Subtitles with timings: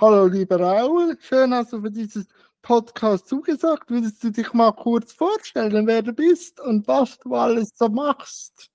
[0.00, 1.18] Hallo, lieber Raul.
[1.20, 2.26] Schön, hast du für dieses
[2.62, 3.90] Podcast zugesagt.
[3.90, 8.70] Würdest du dich mal kurz vorstellen, wer du bist und was du alles so machst?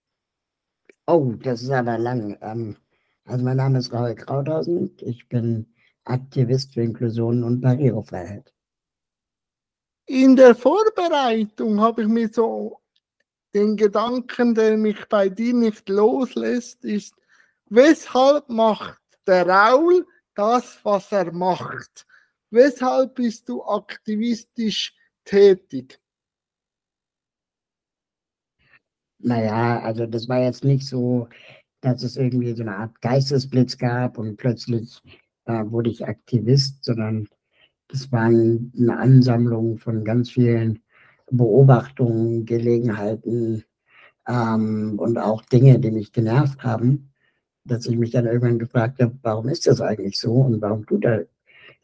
[1.07, 2.37] Oh, das ist aber lang.
[2.41, 2.77] Ähm,
[3.23, 4.95] also mein Name ist Raul Krauthausen.
[5.01, 5.65] Ich bin
[6.03, 8.53] Aktivist für Inklusion und Barrierefreiheit.
[10.05, 12.81] In der Vorbereitung habe ich mir so
[13.55, 17.15] den Gedanken, der mich bei dir nicht loslässt, ist,
[17.67, 22.05] weshalb macht der Raul das, was er macht?
[22.51, 25.99] Weshalb bist du aktivistisch tätig?
[29.19, 31.27] Naja, also das war jetzt nicht so,
[31.81, 35.01] dass es irgendwie so eine Art Geistesblitz gab und plötzlich
[35.45, 37.27] äh, wurde ich Aktivist, sondern
[37.87, 40.83] das war eine Ansammlung von ganz vielen
[41.31, 43.63] Beobachtungen, Gelegenheiten
[44.27, 47.11] ähm, und auch Dinge, die mich genervt haben,
[47.65, 51.05] dass ich mich dann irgendwann gefragt habe, warum ist das eigentlich so und warum tut,
[51.05, 51.25] er,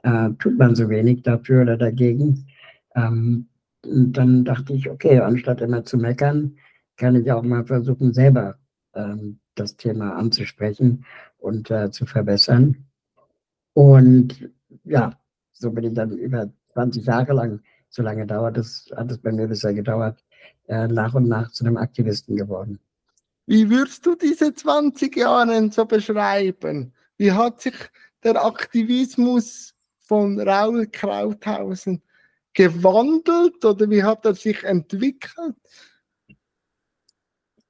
[0.03, 2.47] äh, tut man so wenig dafür oder dagegen.
[2.95, 3.47] Ähm,
[3.83, 6.55] und dann dachte ich, okay, anstatt immer zu meckern,
[6.97, 8.57] kann ich auch mal versuchen, selber
[8.93, 11.05] ähm, das Thema anzusprechen
[11.39, 12.85] und äh, zu verbessern.
[13.73, 14.49] Und
[14.83, 15.13] ja,
[15.53, 19.31] so bin ich dann über 20 Jahre lang, so lange dauert es, hat es bei
[19.31, 20.23] mir bisher gedauert,
[20.67, 22.79] äh, nach und nach zu einem Aktivisten geworden.
[23.51, 26.93] Wie würdest du diese 20 Jahre so beschreiben?
[27.17, 27.73] Wie hat sich
[28.23, 32.01] der Aktivismus von Raul Krauthausen
[32.53, 35.57] gewandelt oder wie hat er sich entwickelt?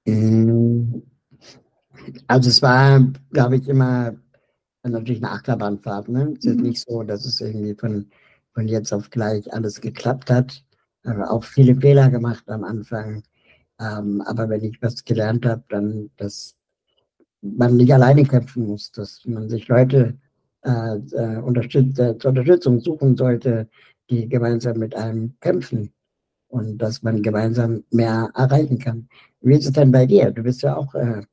[0.05, 0.99] Mm.
[2.27, 2.99] Also es war,
[3.31, 4.13] glaube ich, immer
[4.83, 6.09] natürlich eine Achterbahnfahrt.
[6.09, 6.35] Ne?
[6.37, 6.61] Es ist mhm.
[6.61, 8.07] nicht so, dass es irgendwie von,
[8.53, 10.63] von jetzt auf gleich alles geklappt hat.
[11.05, 13.23] Aber auch viele Fehler gemacht am Anfang.
[13.81, 16.55] Ähm, aber wenn ich was gelernt habe, dann, dass
[17.41, 20.17] man nicht alleine kämpfen muss, dass man sich Leute
[20.63, 23.67] äh, äh, unterstütz äh, zur Unterstützung suchen sollte,
[24.09, 25.91] die gemeinsam mit einem kämpfen
[26.49, 29.09] und dass man gemeinsam mehr erreichen kann.
[29.41, 30.29] Wie ist es denn bei dir?
[30.29, 31.23] Du bist ja auch äh,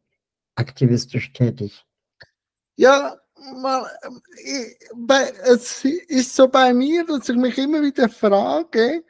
[0.55, 1.85] aktivistisch tätig.
[2.77, 3.17] Ja,
[3.61, 3.85] mal,
[4.97, 9.05] bei, es ist so bei mir, dass ich mich immer wieder frage,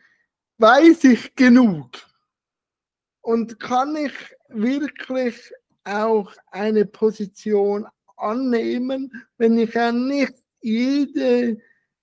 [0.57, 2.08] weiß ich genug?
[3.28, 4.15] Und kann ich
[4.49, 5.53] wirklich
[5.84, 11.59] auch eine Position annehmen, wenn ich ja nicht jede,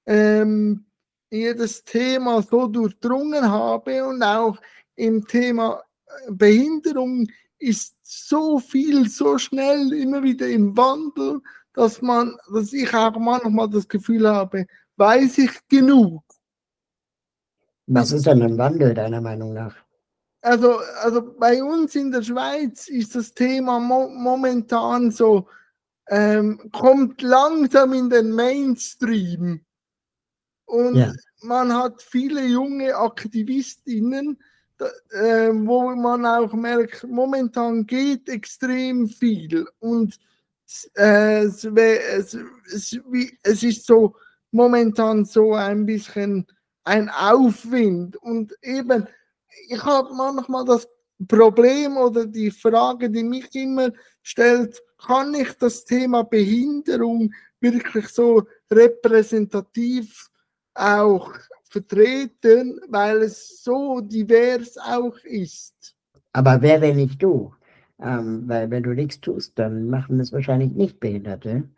[0.06, 0.86] ähm,
[1.32, 4.62] jedes Thema so durchdrungen habe und auch
[4.98, 7.26] im Thema äh, Behinderung
[7.58, 11.42] ist so viel, so schnell immer wieder im Wandel,
[11.74, 16.24] dass man, dass ich auch manchmal das Gefühl habe, weiß ich genug.
[17.88, 19.85] Was ist denn ein Wandel deiner Meinung nach?
[20.46, 25.48] Also, also bei uns in der Schweiz ist das Thema mo momentan so,
[26.08, 29.66] ähm, kommt langsam in den Mainstream.
[30.66, 31.12] Und ja.
[31.42, 34.38] man hat viele junge Aktivistinnen,
[35.10, 39.68] äh, wo man auch merkt, momentan geht extrem viel.
[39.80, 40.20] Und
[40.94, 42.38] äh, es, es,
[42.72, 43.00] es,
[43.42, 44.16] es ist so
[44.52, 46.46] momentan so ein bisschen
[46.84, 48.16] ein Aufwind.
[48.18, 49.08] Und eben,
[49.68, 50.88] ich habe manchmal das
[51.28, 53.90] Problem oder die Frage, die mich immer
[54.22, 60.30] stellt, kann ich das Thema Behinderung wirklich so repräsentativ
[60.74, 61.32] auch
[61.70, 65.96] vertreten, weil es so divers auch ist.
[66.34, 67.54] Aber wer, wenn nicht du?
[68.00, 71.70] Ähm, weil wenn du nichts tust, dann machen es wahrscheinlich nicht Behinderte.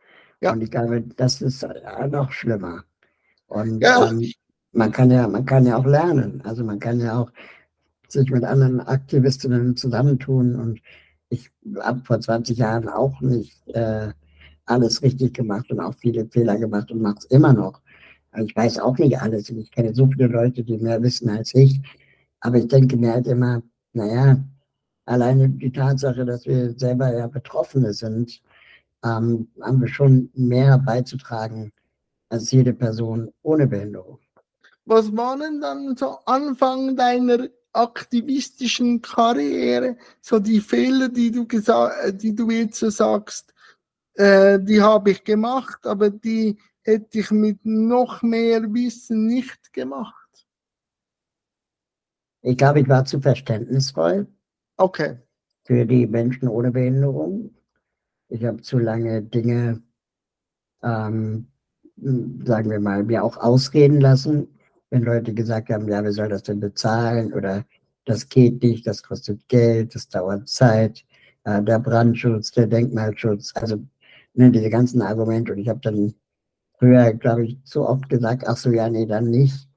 [0.41, 0.53] Ja.
[0.53, 2.83] Und ich glaube, das ist äh, noch schlimmer.
[3.47, 4.09] Und ja.
[4.09, 4.31] ähm,
[4.71, 6.41] man kann ja, man kann ja auch lernen.
[6.43, 7.31] Also man kann ja auch
[8.07, 10.55] sich mit anderen Aktivistinnen zusammentun.
[10.55, 10.81] Und
[11.29, 14.11] ich habe vor 20 Jahren auch nicht äh,
[14.65, 17.81] alles richtig gemacht und auch viele Fehler gemacht und mache es immer noch.
[18.31, 21.29] Also ich weiß auch nicht alles und ich kenne so viele Leute, die mehr wissen
[21.29, 21.81] als ich.
[22.39, 23.61] Aber ich denke mir halt immer,
[23.93, 24.37] naja,
[25.05, 28.41] alleine die Tatsache, dass wir selber ja Betroffene sind,
[29.03, 31.71] ähm, haben wir schon mehr beizutragen
[32.29, 34.19] als jede Person ohne Behinderung.
[34.85, 42.35] Was waren dann so Anfang deiner aktivistischen Karriere, so die Fehler, die du gesagt, die
[42.35, 43.53] du jetzt so sagst,
[44.15, 50.15] äh, die habe ich gemacht, aber die hätte ich mit noch mehr Wissen nicht gemacht.
[52.41, 54.27] Ich glaube, ich war zu verständnisvoll.
[54.77, 55.17] Okay.
[55.65, 57.53] Für die Menschen ohne Behinderung.
[58.29, 59.81] Ich habe zu lange Dinge,
[60.81, 61.47] ähm,
[61.97, 64.56] sagen wir mal, mir auch ausreden lassen,
[64.89, 67.65] wenn Leute gesagt haben, ja, wer soll das denn bezahlen oder
[68.05, 71.05] das geht nicht, das kostet Geld, das dauert Zeit,
[71.43, 73.77] äh, der Brandschutz, der Denkmalschutz, also
[74.33, 75.51] ne, diese ganzen Argumente.
[75.51, 76.13] Und ich habe dann
[76.79, 79.67] früher, glaube ich, zu oft gesagt, ach so, ja, nee, dann nicht.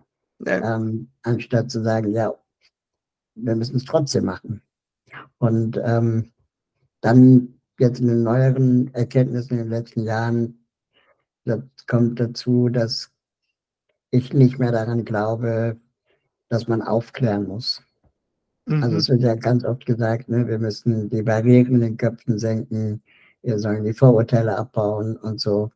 [0.46, 0.76] Ja.
[0.76, 2.34] Ähm, anstatt zu sagen, ja,
[3.34, 4.62] wir müssen es trotzdem machen.
[5.38, 6.32] Und ähm,
[7.00, 10.60] dann jetzt in den neueren Erkenntnissen in den letzten Jahren
[11.44, 13.10] das kommt dazu, dass
[14.10, 15.76] ich nicht mehr daran glaube,
[16.48, 17.82] dass man aufklären muss.
[18.66, 18.82] Also mhm.
[18.82, 22.38] Also es wird ja ganz oft gesagt, ne, wir müssen die Barrieren in den Köpfen
[22.38, 23.02] senken,
[23.42, 25.70] wir sollen die Vorurteile abbauen und so.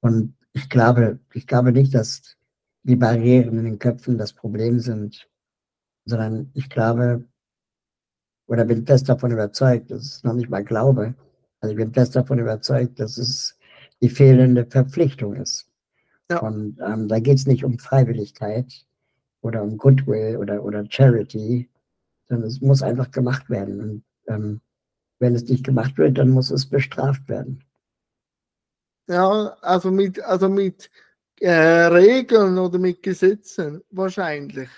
[0.00, 2.36] Und ich glaube, ich glaube nicht, dass
[2.82, 5.28] die Barrieren in den Köpfen das Problem sind,
[6.04, 7.24] sondern ich glaube
[8.46, 11.14] oder bin fest davon überzeugt, das ist noch nicht mal Glaube,
[11.60, 13.58] also ich bin fest davon überzeugt, dass es
[14.02, 15.70] die fehlende Verpflichtung ist.
[16.30, 16.38] Ja.
[16.38, 18.86] Und ähm, da geht es nicht um Freiwilligkeit
[19.42, 21.68] oder um Goodwill oder, oder Charity,
[22.28, 23.80] sondern es muss einfach gemacht werden.
[23.80, 24.60] Und ähm,
[25.18, 27.62] wenn es nicht gemacht wird, dann muss es bestraft werden.
[29.06, 30.90] Ja, also mit, also mit
[31.40, 34.70] äh, Regeln oder mit Gesetzen wahrscheinlich.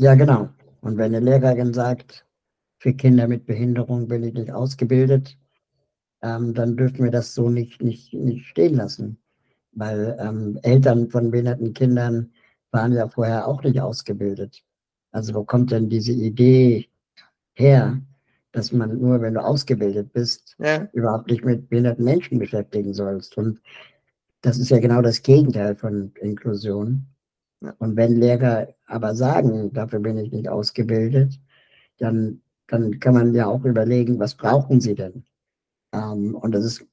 [0.00, 0.50] Ja, genau.
[0.82, 2.26] Und wenn eine Lehrerin sagt,
[2.78, 5.38] für Kinder mit Behinderung bin ich nicht ausgebildet,
[6.20, 9.18] ähm, dann dürfen wir das so nicht, nicht, nicht stehen lassen.
[9.74, 12.32] Weil ähm, Eltern von behinderten Kindern
[12.70, 14.62] waren ja vorher auch nicht ausgebildet.
[15.12, 16.88] Also wo kommt denn diese Idee
[17.54, 18.00] her,
[18.52, 20.88] dass man nur, wenn du ausgebildet bist, ja.
[20.92, 23.36] überhaupt nicht mit behinderten Menschen beschäftigen sollst.
[23.36, 23.60] Und
[24.42, 27.06] das ist ja genau das Gegenteil von Inklusion.
[27.78, 31.40] Und wenn Lehrer aber sagen, dafür bin ich nicht ausgebildet,
[31.98, 35.24] dann, dann kann man ja auch überlegen, was brauchen sie denn?
[35.92, 36.86] Ähm, und das ist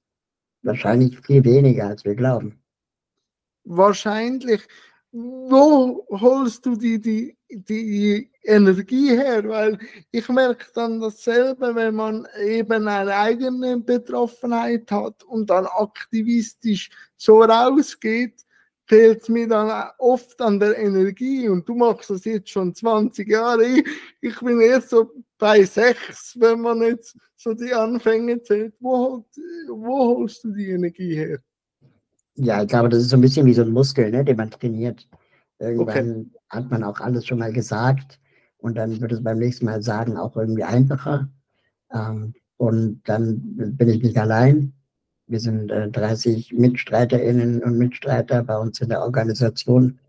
[0.63, 2.60] wahrscheinlich viel weniger, als wir glauben.
[3.63, 4.67] Wahrscheinlich
[5.11, 9.47] wo holst du die, die, die Energie her?
[9.47, 9.77] Weil
[10.11, 17.41] ich merke dann dasselbe, wenn man eben eine eigene Betroffenheit hat und dann aktivistisch so
[17.41, 18.45] rausgeht,
[18.85, 23.65] fehlt mir dann oft an der Energie und du machst das jetzt schon 20 Jahre.
[24.21, 28.75] Ich, bin erst so bei sechs, wenn man jetzt so die Anfänge zählt.
[28.79, 29.25] Wo,
[29.67, 31.39] wo holst du die Energie her?
[32.35, 34.51] Ja, ich glaube, das ist so ein bisschen wie so ein Muskel, ne, den man
[34.51, 35.07] trainiert.
[35.59, 36.29] Irgendwann okay.
[36.49, 38.19] hat man auch alles schon mal gesagt
[38.57, 41.29] und dann wird es beim nächsten Mal sagen auch irgendwie einfacher.
[41.93, 44.73] Ähm, und dann bin ich nicht allein.
[45.27, 49.99] Wir sind äh, 30 MitstreiterInnen und Mitstreiter bei uns in der Organisation.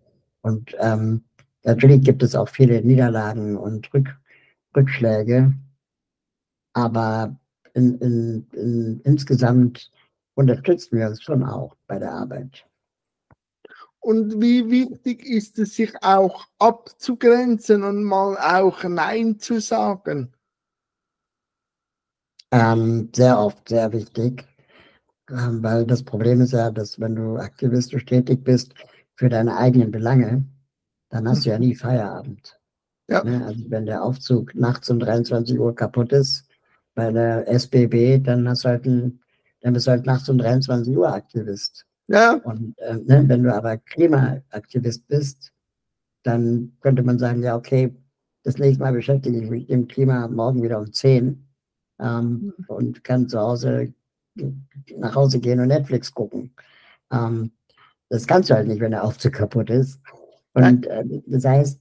[0.43, 1.23] Und ähm,
[1.65, 4.17] natürlich gibt es auch viele Niederlagen und Rück
[4.77, 5.55] Rückschläge.
[6.73, 7.37] Aber
[7.75, 9.92] in, in, in, insgesamt
[10.35, 12.67] unterstützen wir uns schon auch bei der Arbeit.
[14.01, 20.33] Und wie wichtig ist es, sich auch abzugrenzen und mal auch Nein zu sagen?
[22.51, 24.45] Ähm, sehr oft, sehr wichtig.
[25.31, 28.75] Ähm, weil das Problem ist ja, dass wenn du aktivistisch tätig bist
[29.15, 30.45] für deine eigenen Belange,
[31.09, 32.59] dann hast du ja nie Feierabend.
[33.09, 33.25] Ja.
[33.25, 33.45] Ne?
[33.47, 36.49] Also wenn der Aufzug nachts um 23 Uhr kaputt ist
[36.95, 39.22] bei der SBB, dann hast du halt ein,
[39.63, 41.87] dann bist du halt nachts um 23 Uhr Aktivist.
[42.09, 42.35] Ja.
[42.35, 45.53] Und äh, ne, wenn du aber Klimaaktivist bist,
[46.25, 47.97] dann könnte man sagen, ja, okay,
[48.43, 51.47] das nächste Mal beschäftige ich mich mit dem Klima morgen wieder um 10
[52.01, 52.65] ähm, mhm.
[52.67, 53.95] und kann zu Hause
[54.97, 56.55] nach Hause gehen und Netflix gucken.
[57.11, 57.53] Ähm,
[58.09, 60.01] das kannst du halt nicht, wenn der Aufzug kaputt ist.
[60.55, 61.81] Und äh, das heißt,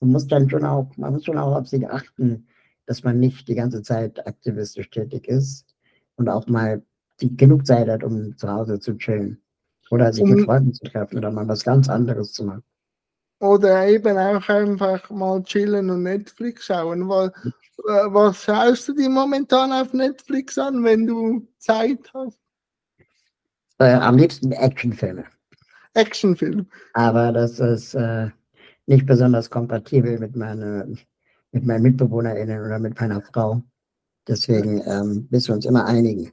[0.00, 2.48] man muss dann schon auch, man muss schon auch auf sich achten,
[2.86, 5.76] dass man nicht die ganze Zeit aktivistisch tätig ist
[6.16, 6.82] und auch mal
[7.20, 9.42] die genug Zeit hat, um zu Hause zu chillen.
[9.90, 12.62] Oder sich mit Freunden zu treffen oder mal was ganz anderes zu machen.
[13.40, 17.08] Oder eben auch einfach mal chillen und Netflix schauen.
[17.08, 22.38] Weil, äh, was schaust du dir momentan auf Netflix an, wenn du Zeit hast?
[23.78, 25.24] Äh, am liebsten Actionfilme.
[25.94, 26.66] Actionfilm.
[26.94, 28.28] Aber das ist äh,
[28.86, 30.92] nicht besonders kompatibel mit, meine,
[31.52, 33.62] mit meinen MitbewohnerInnen oder mit meiner Frau.
[34.26, 36.32] Deswegen ähm, müssen wir uns immer einigen.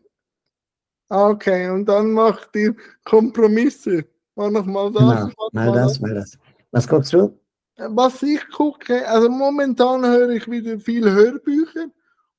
[1.09, 4.05] Okay, und dann macht ihr Kompromisse.
[4.35, 5.01] Mal noch mal das.
[5.01, 6.37] Genau, mal, mal das, mal das.
[6.71, 7.39] Was guckst du?
[7.77, 11.87] Was ich gucke, also momentan höre ich wieder viel Hörbücher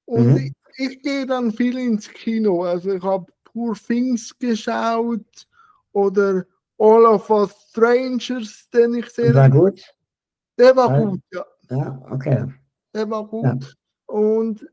[0.06, 0.36] und mhm.
[0.36, 2.64] ich, ich gehe dann viel ins Kino.
[2.64, 5.46] Also ich habe Poor Things geschaut
[5.92, 6.44] oder
[6.78, 9.34] All of Us Strangers, den ich sehr.
[9.34, 9.82] War gut?
[10.58, 11.04] Der war ja.
[11.04, 11.44] gut, ja.
[11.70, 12.46] Ja, okay.
[12.94, 13.44] Der war gut.
[13.44, 13.58] Ja.
[14.06, 14.66] Und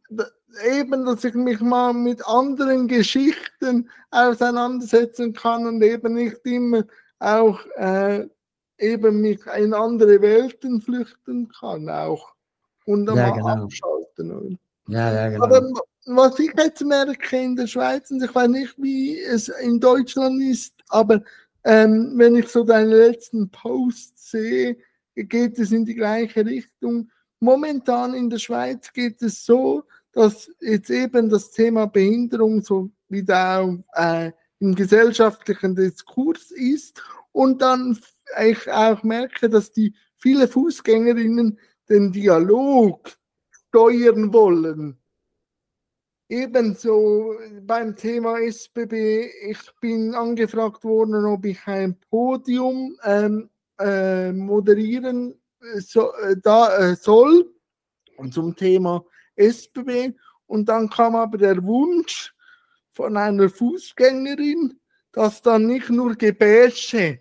[0.65, 6.83] eben, dass ich mich mal mit anderen Geschichten auseinandersetzen kann und eben nicht immer
[7.19, 8.27] auch äh,
[8.77, 12.33] eben mich in andere Welten flüchten kann auch
[12.85, 13.63] und dann ja, mal genau.
[13.63, 14.59] abschalten.
[14.87, 15.45] Ja, ja, genau.
[15.45, 15.69] Aber
[16.05, 20.41] was ich jetzt merke in der Schweiz, und ich weiß nicht, wie es in Deutschland
[20.41, 21.21] ist, aber
[21.63, 24.77] ähm, wenn ich so deinen letzten Post sehe,
[25.15, 27.09] geht es in die gleiche Richtung.
[27.39, 29.83] Momentan in der Schweiz geht es so,
[30.13, 37.01] dass jetzt eben das Thema Behinderung so wieder äh, im gesellschaftlichen Diskurs ist
[37.31, 37.99] und dann
[38.41, 43.11] ich auch merke, dass die viele Fußgängerinnen den Dialog
[43.69, 44.97] steuern wollen.
[46.29, 55.35] Ebenso beim Thema SBB, ich bin angefragt worden, ob ich ein Podium ähm, äh, moderieren
[55.79, 57.49] so, äh, da, äh, soll
[58.31, 59.03] zum Thema
[59.35, 60.13] SBB.
[60.45, 62.33] Und dann kam aber der Wunsch
[62.91, 64.79] von einer Fußgängerin,
[65.11, 67.19] dass dann nicht nur Gebäsche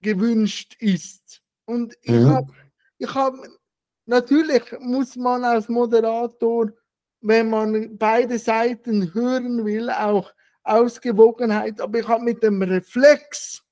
[0.00, 1.42] gewünscht ist.
[1.64, 2.28] Und ich mhm.
[2.30, 2.52] habe,
[2.98, 3.34] ich hab,
[4.06, 6.70] natürlich muss man als Moderator,
[7.20, 13.62] wenn man beide Seiten hören will, auch Ausgewogenheit, aber ich habe mit dem Reflex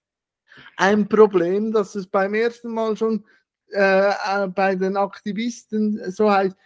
[0.76, 3.24] ein Problem, dass es beim ersten Mal schon
[3.70, 6.56] äh, äh bei den Aktivisten so heißt,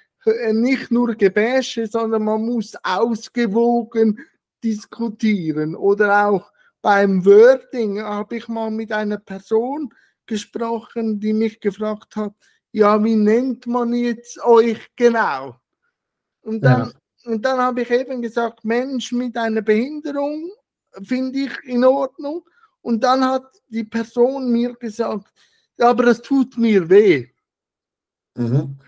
[0.53, 4.19] nicht nur Gebäsche, sondern man muss ausgewogen
[4.63, 5.75] diskutieren.
[5.75, 9.93] Oder auch beim Wording habe ich mal mit einer Person
[10.27, 12.35] gesprochen, die mich gefragt hat,
[12.73, 15.57] ja, wie nennt man jetzt euch genau?
[16.41, 16.93] Und dann,
[17.25, 17.31] ja.
[17.31, 20.51] und dann habe ich eben gesagt, Mensch mit einer Behinderung
[21.05, 22.43] finde ich in Ordnung.
[22.81, 25.29] Und dann hat die Person mir gesagt,
[25.79, 27.29] ja, aber das tut mir weh.
[28.35, 28.79] Mhm.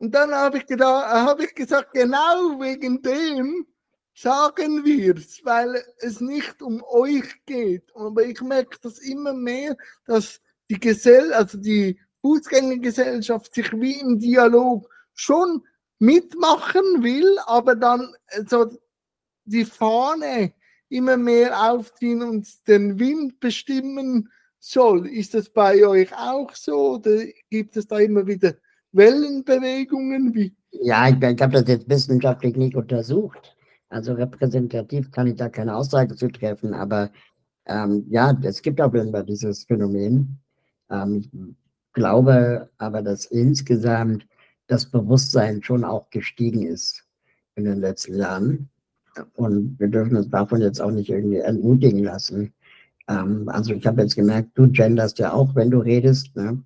[0.00, 3.66] Und dann habe ich, hab ich gesagt, genau wegen dem
[4.14, 7.94] sagen wir es, weil es nicht um euch geht.
[7.94, 9.76] Aber ich merke das immer mehr,
[10.06, 10.40] dass
[10.70, 15.66] die Gesell also die Fußgängergesellschaft sich wie im Dialog schon
[15.98, 18.14] mitmachen will, aber dann
[18.46, 18.70] so
[19.44, 20.54] die Fahne
[20.88, 25.08] immer mehr aufziehen und den Wind bestimmen soll.
[25.08, 28.54] Ist das bei euch auch so oder gibt es da immer wieder
[28.92, 30.34] Wellenbewegungen?
[30.34, 30.54] Wie?
[30.72, 33.56] Ja, ich, ich habe das jetzt wissenschaftlich nicht untersucht.
[33.88, 37.10] Also repräsentativ kann ich da keine Aussage zu treffen, aber
[37.66, 40.38] ähm, ja, es gibt auf jeden Fall dieses Phänomen.
[40.90, 44.26] Ähm, ich glaube aber, dass insgesamt
[44.68, 47.04] das Bewusstsein schon auch gestiegen ist
[47.56, 48.70] in den letzten Jahren.
[49.34, 52.52] Und wir dürfen uns davon jetzt auch nicht irgendwie entmutigen lassen.
[53.08, 56.34] Ähm, also ich habe jetzt gemerkt, du genderst ja auch, wenn du redest.
[56.36, 56.62] Ne?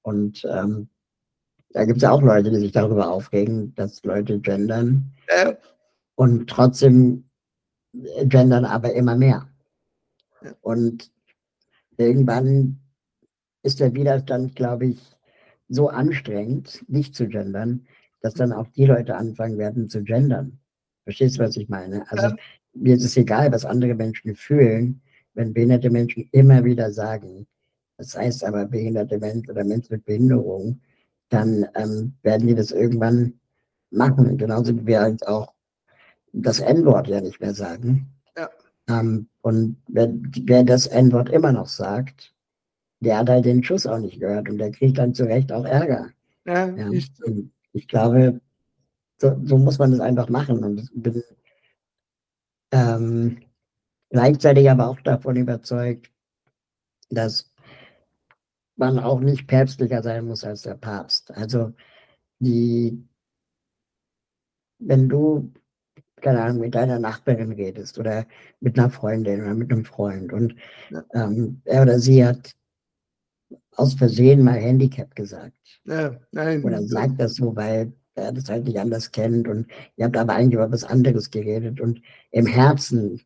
[0.00, 0.88] Und ähm,
[1.72, 5.12] da gibt es ja auch Leute, die sich darüber aufregen, dass Leute gendern.
[5.28, 5.56] Ja.
[6.14, 7.24] Und trotzdem
[8.24, 9.48] gendern aber immer mehr.
[10.60, 11.10] Und
[11.96, 12.80] irgendwann
[13.62, 14.98] ist der Widerstand, glaube ich,
[15.68, 17.86] so anstrengend, nicht zu gendern,
[18.20, 20.58] dass dann auch die Leute anfangen werden zu gendern.
[21.04, 22.10] Verstehst du, was ich meine?
[22.10, 22.36] Also ja.
[22.74, 25.00] mir ist es egal, was andere Menschen fühlen,
[25.34, 27.46] wenn behinderte Menschen immer wieder sagen,
[27.96, 30.80] das heißt aber behinderte Menschen oder Menschen mit Behinderung,
[31.32, 33.34] dann ähm, werden die das irgendwann
[33.90, 34.36] machen.
[34.36, 35.52] Genauso wie wir halt auch
[36.32, 38.06] das N-Wort ja nicht mehr sagen.
[38.36, 38.50] Ja.
[38.88, 40.12] Ähm, und wer,
[40.44, 42.34] wer das N-Wort immer noch sagt,
[43.00, 45.64] der hat halt den Schuss auch nicht gehört und der kriegt dann zu Recht auch
[45.64, 46.10] Ärger.
[46.44, 46.90] Ja, ja.
[46.90, 47.10] Ich,
[47.72, 48.40] ich glaube,
[49.18, 51.22] so, so, muss man das einfach machen und bin
[52.72, 53.38] ähm,
[54.10, 56.10] gleichzeitig aber auch davon überzeugt,
[57.10, 57.51] dass
[58.76, 61.30] man auch nicht päpstlicher sein muss als der Papst.
[61.32, 61.72] Also
[62.38, 63.06] die,
[64.78, 65.52] wenn du
[66.22, 68.26] keine Ahnung, mit deiner Nachbarin redest oder
[68.60, 70.54] mit einer Freundin oder mit einem Freund und
[70.90, 71.04] ja.
[71.12, 72.52] ähm, er oder sie hat
[73.76, 75.80] aus Versehen mal Handicap gesagt.
[75.84, 76.62] Ja, nein.
[76.62, 80.34] Oder sagt das so, weil er das halt nicht anders kennt und ihr habt aber
[80.34, 83.20] eigentlich über was anderes geredet und im Herzen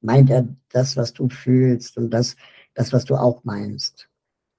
[0.00, 2.36] meint er das, was du fühlst und das,
[2.74, 4.08] das, was du auch meinst.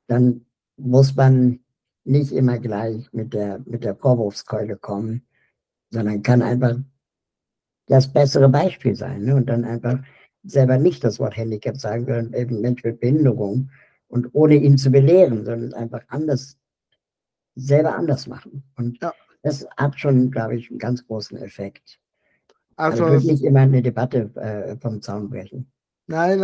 [0.07, 0.45] Dann
[0.77, 1.59] muss man
[2.03, 5.25] nicht immer gleich mit der, mit der Vorwurfskeule kommen,
[5.89, 6.77] sondern kann einfach
[7.87, 9.23] das bessere Beispiel sein.
[9.23, 9.35] Ne?
[9.35, 9.99] Und dann einfach
[10.43, 13.71] selber nicht das Wort Handicap sagen, sondern eben Mensch mit Behinderung
[14.07, 16.57] und ohne ihn zu belehren, sondern einfach anders,
[17.55, 18.63] selber anders machen.
[18.77, 19.13] Und ja.
[19.41, 21.99] das hat schon, glaube ich, einen ganz großen Effekt.
[22.75, 25.71] Also, also nicht immer eine Debatte äh, vom Zaun brechen.
[26.07, 26.41] Nein,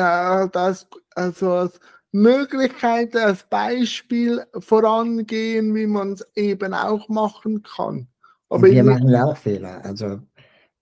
[0.52, 1.70] das, also
[2.12, 8.08] als Möglichkeit, als Beispiel vorangehen, wie man es eben auch machen kann.
[8.50, 9.84] Aber wir machen ja auch Fehler.
[9.84, 10.20] Also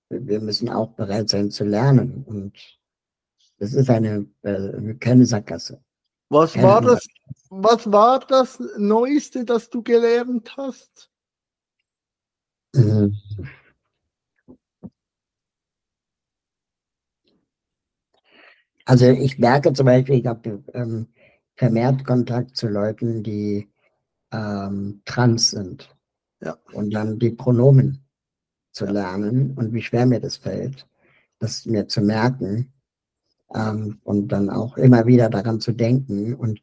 [0.09, 2.23] wir müssen auch bereit sein zu lernen.
[2.25, 2.53] Und
[3.59, 5.81] das ist eine äh, keine Sackgasse.
[6.29, 7.07] Was keine war das?
[7.49, 11.09] Was war das Neueste, das du gelernt hast?
[12.75, 13.17] Mhm.
[18.85, 21.07] Also ich merke zum Beispiel, ich habe ähm,
[21.59, 23.67] vermehrt Kontakt zu Leuten, die
[24.31, 25.93] ähm, trans sind.
[26.41, 26.57] Ja.
[26.71, 28.05] Und dann die Pronomen
[28.71, 30.87] zu lernen und wie schwer mir das fällt,
[31.39, 32.71] das mir zu merken
[33.53, 36.61] ähm, und dann auch immer wieder daran zu denken und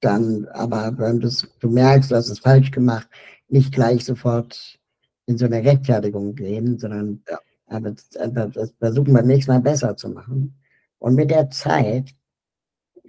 [0.00, 3.08] dann aber, wenn du, du merkst, du hast es falsch gemacht,
[3.48, 4.80] nicht gleich sofort
[5.26, 7.38] in so eine Rechtfertigung gehen, sondern ja.
[7.66, 8.50] aber, aber
[8.80, 10.58] versuchen beim nächsten Mal besser zu machen.
[10.98, 12.14] Und mit der Zeit,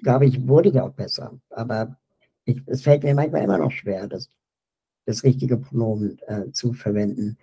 [0.02, 1.40] glaube ich, wurde ich auch besser.
[1.50, 1.98] Aber
[2.46, 4.30] ich, es fällt mir manchmal immer noch schwer, das,
[5.06, 7.38] das richtige Pronomen äh, zu verwenden.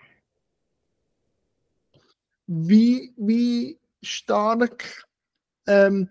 [2.46, 5.06] Wie, wie stark
[5.66, 6.08] ähm,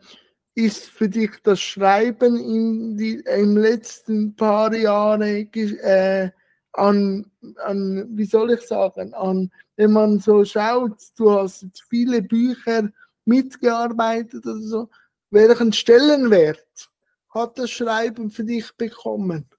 [0.56, 6.32] ist für dich das Schreiben in die, im letzten paar Jahren äh,
[6.74, 7.32] an,
[7.64, 12.90] an, wie soll ich sagen, an, wenn man so schaut, du hast viele Bücher
[13.26, 14.90] mitgearbeitet oder so,
[15.30, 16.90] welchen Stellenwert
[17.30, 19.50] hat das Schreiben für dich bekommen?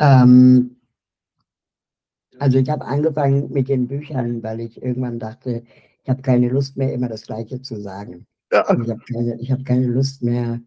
[0.00, 0.80] Ähm,
[2.38, 5.64] also ich habe angefangen mit den Büchern, weil ich irgendwann dachte,
[6.02, 8.26] ich habe keine Lust mehr, immer das Gleiche zu sagen.
[8.52, 8.62] Ja.
[8.62, 10.60] Ich habe keine, hab keine Lust mehr,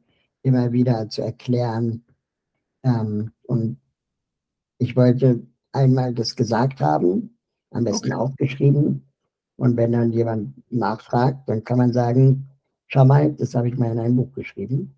[0.43, 2.03] immer wieder zu erklären.
[2.83, 3.79] Ähm, und
[4.77, 7.37] ich wollte einmal das gesagt haben,
[7.71, 8.21] am besten okay.
[8.21, 9.10] aufgeschrieben.
[9.61, 12.47] Und wenn dann jemand nachfragt, dann kann man sagen,
[12.87, 14.95] schau mal, das habe ich mal in ein Buch geschrieben.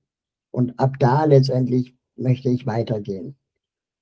[0.52, 3.36] Und ab da letztendlich möchte ich weitergehen.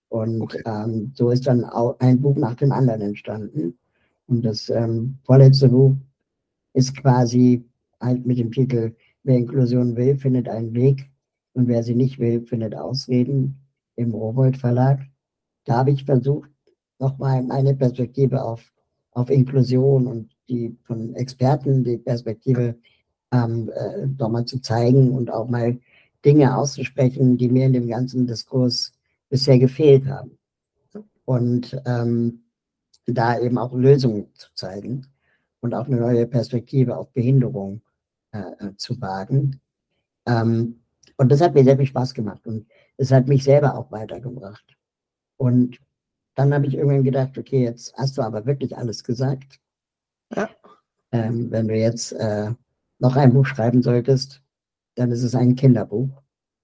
[0.10, 0.62] Und okay.
[0.68, 3.80] ähm, so ist dann auch ein Buch nach dem anderen entstanden.
[4.28, 5.96] Und das ähm, vorletzte Buch
[6.74, 7.66] ist quasi
[8.00, 11.10] halt mit dem Titel Wer Inklusion will, findet einen Weg
[11.54, 13.56] und wer sie nicht will, findet Ausreden
[13.96, 15.00] im Rowold Verlag.
[15.66, 16.52] Da habe ich versucht,
[17.00, 18.72] nochmal meine Perspektive auf,
[19.10, 22.76] auf Inklusion und die von Experten die Perspektive
[23.32, 25.80] ähm, äh, nochmal zu zeigen und auch mal
[26.24, 28.94] Dinge auszusprechen, die mir in dem ganzen Diskurs
[29.30, 30.38] bisher gefehlt haben.
[31.26, 32.44] Und ähm,
[33.06, 35.08] da eben auch Lösungen zu zeigen
[35.62, 37.82] und auch eine neue Perspektive auf Behinderung
[38.32, 39.60] äh, äh, zu wagen.
[40.26, 40.82] Ähm,
[41.18, 44.78] und das hat mir sehr viel Spaß gemacht und es hat mich selber auch weitergebracht.
[45.38, 45.80] Und
[46.36, 49.60] dann habe ich irgendwann gedacht, okay, jetzt hast du aber wirklich alles gesagt.
[50.36, 50.50] Ja.
[51.12, 52.52] Ähm, wenn du jetzt äh,
[53.00, 54.42] noch ein Buch schreiben solltest,
[54.96, 56.22] dann ist es ein Kinderbuch.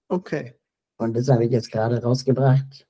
[0.08, 0.56] Okay.
[0.98, 2.88] Und das habe ich jetzt gerade rausgebracht,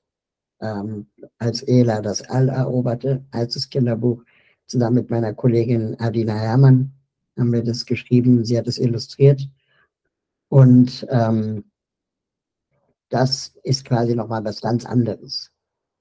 [0.62, 1.08] ähm,
[1.40, 4.24] als Ela das All eroberte, als das Kinderbuch
[4.66, 6.94] zusammen mit meiner Kollegin Adina Herrmann
[7.38, 8.44] haben wir das geschrieben.
[8.44, 9.48] Sie hat es illustriert.
[10.50, 11.66] Und ähm,
[13.10, 15.52] das ist quasi nochmal was ganz anderes.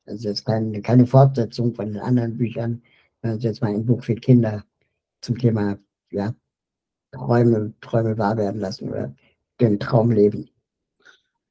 [0.06, 2.82] Also jetzt keine, keine Fortsetzung von den anderen Büchern,
[3.26, 4.64] sondern jetzt mal ein Buch für Kinder
[5.20, 5.78] zum Thema
[6.10, 6.34] ja,
[7.12, 9.14] Träume, Träume wahr werden lassen oder
[9.60, 10.48] den Traum leben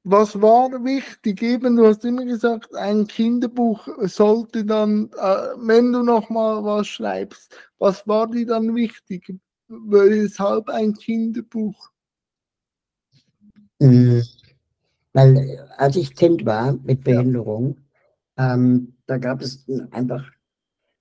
[0.05, 1.41] was war wichtig?
[1.41, 7.57] Eben, du hast immer gesagt, ein Kinderbuch sollte dann, äh, wenn du nochmal was schreibst,
[7.79, 9.33] was war dir dann wichtig?
[9.67, 11.89] Weshalb ein Kinderbuch?
[13.79, 14.21] Mhm.
[15.13, 17.77] Weil als ich Kind war mit Behinderung,
[18.37, 18.53] ja.
[18.53, 20.23] ähm, da gab es einfach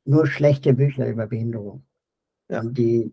[0.04, 1.82] nur schlechte Bücher über Behinderung.
[2.48, 2.62] Ja.
[2.62, 3.12] Die,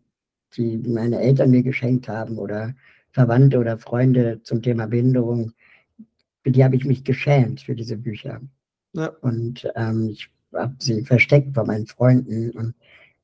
[0.55, 2.75] die meine Eltern mir geschenkt haben oder
[3.11, 5.53] Verwandte oder Freunde zum Thema Behinderung
[6.43, 8.41] für die habe ich mich geschämt für diese Bücher.
[8.93, 9.07] Ja.
[9.21, 12.51] Und ähm, ich habe sie versteckt bei meinen Freunden.
[12.51, 12.73] Und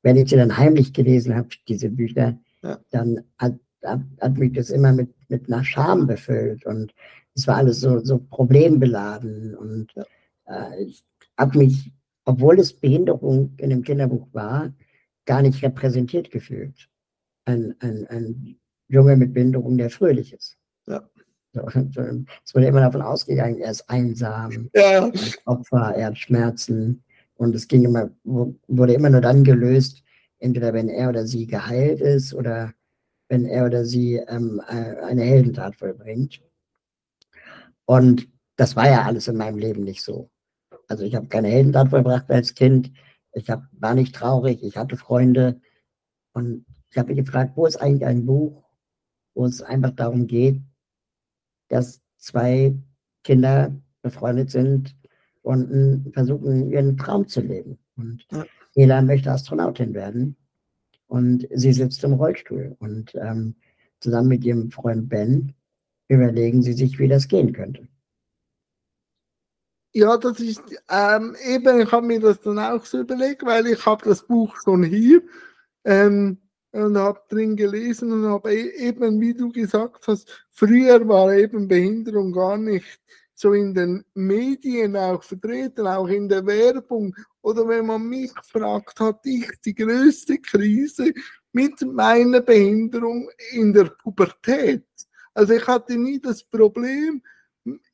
[0.02, 2.78] wenn ich sie dann heimlich gelesen habe, diese Bücher, ja.
[2.90, 3.54] dann hat,
[3.84, 6.64] hat, hat, mich das immer mit, mit einer Scham befüllt.
[6.64, 6.94] Und
[7.34, 9.54] es war alles so, so problembeladen.
[9.54, 9.92] Und
[10.46, 11.04] äh, ich
[11.36, 11.92] habe mich,
[12.28, 14.74] obwohl es Behinderung in dem Kinderbuch war,
[15.24, 16.90] gar nicht repräsentiert gefühlt.
[17.46, 20.58] Ein, ein, ein Junge mit Behinderung, der fröhlich ist.
[20.86, 21.08] Ja.
[21.54, 25.10] Es wurde immer davon ausgegangen, er ist einsam, ja.
[25.46, 27.02] Opfer, er hat Schmerzen.
[27.36, 30.02] Und es ging immer, wurde immer nur dann gelöst,
[30.38, 32.74] entweder wenn er oder sie geheilt ist oder
[33.30, 36.42] wenn er oder sie ähm, äh, eine Heldentat vollbringt.
[37.86, 40.28] Und das war ja alles in meinem Leben nicht so.
[40.88, 42.90] Also ich habe keine Heldentat vollbracht als Kind.
[43.32, 45.60] Ich hab, war nicht traurig, ich hatte Freunde.
[46.32, 48.64] Und ich habe mich gefragt, wo ist eigentlich ein Buch,
[49.34, 50.60] wo es einfach darum geht,
[51.68, 52.74] dass zwei
[53.22, 54.96] Kinder befreundet sind
[55.42, 57.78] und versuchen, ihren Traum zu leben.
[57.96, 58.44] Und ja.
[58.74, 60.36] Ela möchte Astronautin werden
[61.06, 62.76] und sie sitzt im Rollstuhl.
[62.78, 63.56] Und ähm,
[64.00, 65.54] zusammen mit ihrem Freund Ben
[66.08, 67.88] überlegen sie sich, wie das gehen könnte.
[69.94, 73.84] Ja, das ist ähm, eben, ich habe mir das dann auch so überlegt, weil ich
[73.86, 75.22] habe das Buch schon hier.
[75.84, 76.38] Ähm,
[76.72, 82.32] und habe drin gelesen und habe eben, wie du gesagt hast, früher war eben Behinderung
[82.32, 83.00] gar nicht
[83.34, 87.14] so in den Medien auch vertreten, auch in der Werbung.
[87.40, 91.12] Oder wenn man mich fragt, hatte ich die größte Krise
[91.52, 94.84] mit meiner Behinderung in der Pubertät.
[95.34, 97.22] Also ich hatte nie das Problem,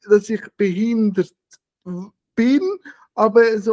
[0.09, 1.35] dass ich behindert
[2.35, 2.62] bin,
[3.14, 3.66] aber es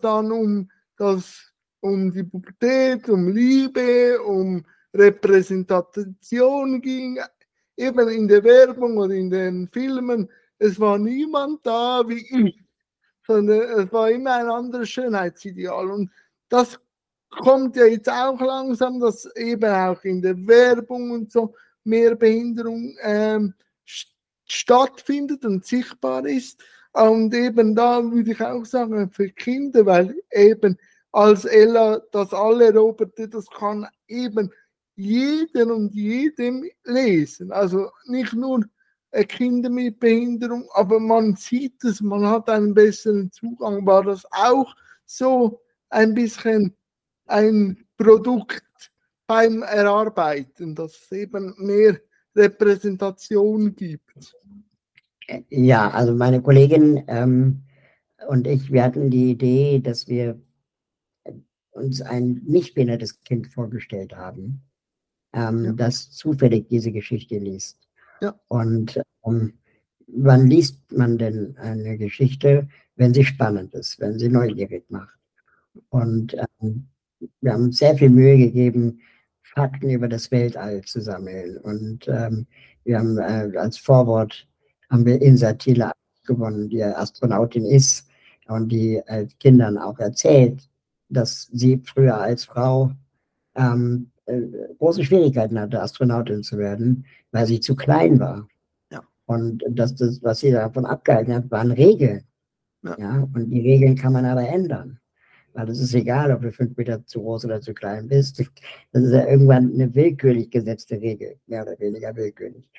[0.00, 7.18] dann um das, um die Pubertät, um Liebe, um Repräsentation ging,
[7.76, 12.60] eben in der Werbung oder in den Filmen, es war niemand da wie ich,
[13.26, 15.90] sondern es war immer ein anderes Schönheitsideal.
[15.90, 16.10] Und
[16.48, 16.80] das
[17.30, 22.96] kommt ja jetzt auch langsam, dass eben auch in der Werbung und so mehr Behinderung
[23.02, 23.54] ähm,
[24.46, 26.62] stattfindet und sichtbar ist.
[26.92, 30.76] Und eben da würde ich auch sagen, für Kinder, weil eben
[31.12, 34.50] als Ella das alle Roboter, das kann eben
[34.96, 37.52] jeden und jedem lesen.
[37.52, 38.64] Also nicht nur
[39.28, 43.86] Kinder mit Behinderung, aber man sieht es, man hat einen besseren Zugang.
[43.86, 44.74] War das auch
[45.06, 46.76] so ein bisschen
[47.26, 48.62] ein Produkt
[49.26, 51.98] beim Erarbeiten, dass es eben mehr
[52.34, 54.34] Repräsentation gibt?
[55.50, 57.62] Ja, also meine Kollegin ähm,
[58.28, 60.40] und ich, wir hatten die Idee, dass wir
[61.72, 64.62] uns ein nicht behindertes Kind vorgestellt haben,
[65.32, 65.72] ähm, ja.
[65.72, 67.78] das zufällig diese Geschichte liest.
[68.20, 68.38] Ja.
[68.48, 69.54] Und ähm,
[70.06, 75.18] wann liest man denn eine Geschichte, wenn sie spannend ist, wenn sie neugierig macht?
[75.90, 76.88] Und ähm,
[77.40, 79.00] wir haben sehr viel Mühe gegeben,
[79.42, 81.58] Fakten über das Weltall zu sammeln.
[81.58, 82.46] Und ähm,
[82.84, 84.48] wir haben äh, als Vorwort
[84.90, 85.92] haben wir Insa Thiele
[86.26, 88.08] gewonnen, die Astronautin ist
[88.48, 90.68] und die äh, Kindern auch erzählt,
[91.08, 92.92] dass sie früher als Frau
[93.54, 94.42] ähm, äh,
[94.78, 98.48] große Schwierigkeiten hatte, Astronautin zu werden, weil sie zu klein war.
[98.90, 99.02] Ja.
[99.26, 102.24] Und dass das, was sie davon abgehalten hat, waren Regeln.
[102.82, 102.96] Ja.
[102.98, 103.28] ja.
[103.34, 104.98] Und die Regeln kann man aber ändern.
[105.54, 108.38] Weil es ist egal, ob du fünf Meter zu groß oder zu klein bist.
[108.92, 112.70] Das ist ja irgendwann eine willkürlich gesetzte Regel, mehr oder weniger willkürlich.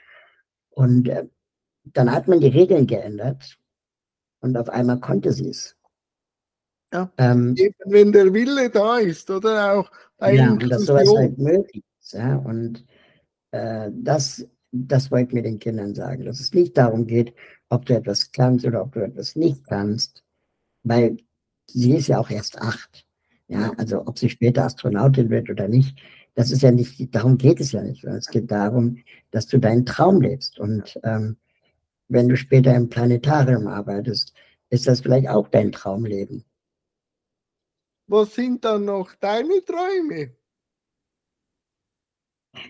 [0.69, 1.25] Und äh,
[1.83, 3.57] dann hat man die Regeln geändert
[4.41, 5.75] und auf einmal konnte sie es.
[6.91, 11.37] Ja, ähm, wenn der Wille da ist, oder auch bei Ja, und dass sowas halt
[11.37, 12.13] möglich ist.
[12.13, 12.85] Ja, und
[13.51, 17.33] äh, das, das wollten wir den Kindern sagen, dass es nicht darum geht,
[17.69, 20.23] ob du etwas kannst oder ob du etwas nicht kannst,
[20.83, 21.17] weil
[21.67, 23.05] sie ist ja auch erst acht.
[23.47, 25.97] Ja, also ob sie später Astronautin wird oder nicht,
[26.35, 28.03] das ist ja nicht, darum geht es ja nicht.
[28.03, 28.99] Es geht darum,
[29.31, 30.59] dass du deinen Traum lebst.
[30.59, 31.37] Und ähm,
[32.09, 34.33] wenn du später im Planetarium arbeitest,
[34.69, 36.43] ist das vielleicht auch dein Traumleben.
[38.07, 40.35] Was sind dann noch deine Träume?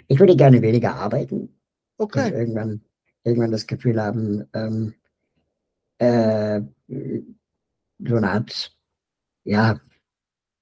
[0.08, 1.58] Ich würde gerne weniger arbeiten.
[1.98, 2.32] Okay.
[2.32, 2.82] Irgendwann,
[3.24, 4.94] irgendwann das Gefühl haben, ähm,
[5.98, 6.62] äh,
[8.00, 8.76] so eine Art,
[9.46, 9.72] ja,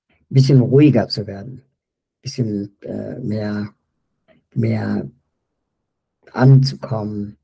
[0.10, 3.74] ein bisschen ruhiger zu werden, ein bisschen äh, mehr,
[4.54, 5.10] mehr
[6.32, 7.38] anzukommen.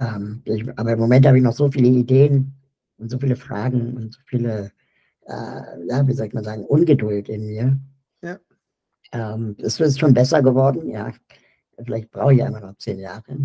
[0.00, 2.52] Ähm, ich, aber im Moment habe ich noch so viele Ideen
[2.98, 4.72] und so viele Fragen und so viele
[5.28, 7.78] äh, ja, wie soll ich mal sagen, Ungeduld in mir.
[8.22, 8.38] Ja.
[9.12, 11.12] Ähm, es ist schon besser geworden, ja.
[11.78, 13.38] Vielleicht brauche ich ja immer noch zehn Jahre.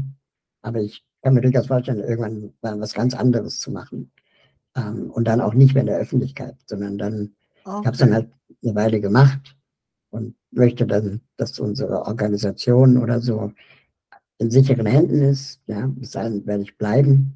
[0.62, 4.12] Aber ich kann mir durchaus vorstellen, irgendwann mal was ganz anderes zu machen.
[4.76, 7.36] Ähm, und dann auch nicht mehr in der Öffentlichkeit, sondern dann,
[7.66, 7.80] okay.
[7.82, 8.32] ich habe es dann halt
[8.63, 9.56] eine Weile gemacht
[10.10, 13.52] und möchte dann, dass unsere Organisation oder so
[14.38, 15.62] in sicheren Händen ist.
[15.67, 17.36] Ja, bis dahin werde ich bleiben.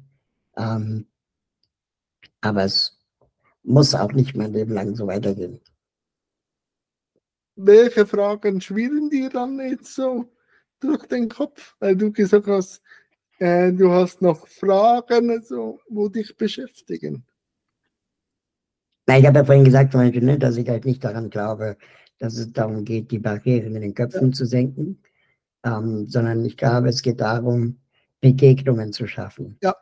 [0.56, 1.06] Ähm,
[2.40, 2.98] aber es
[3.62, 5.60] muss auch nicht mein Leben lang so weitergehen.
[7.56, 10.26] Welche Fragen schwirren dir dann jetzt so
[10.80, 11.76] durch den Kopf?
[11.80, 12.82] Weil du gesagt hast,
[13.38, 17.24] äh, du hast noch Fragen, so, wo dich beschäftigen.
[19.06, 21.76] Na, ich habe ja vorhin gesagt, Beispiel, ne, dass ich halt nicht daran glaube,
[22.18, 24.32] dass es darum geht, die Barrieren in den Köpfen ja.
[24.32, 25.02] zu senken,
[25.64, 27.78] ähm, sondern ich glaube, es geht darum,
[28.20, 29.58] Begegnungen zu schaffen.
[29.62, 29.74] Ja,